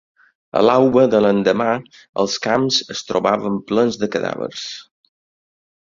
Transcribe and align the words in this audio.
A 0.59 0.61
l'alba 0.67 1.03
de 1.15 1.19
l'endemà, 1.25 1.67
els 2.25 2.39
camps 2.47 2.81
es 2.97 3.07
trobaven 3.13 3.63
plens 3.73 4.03
de 4.05 4.13
cadàvers. 4.17 4.69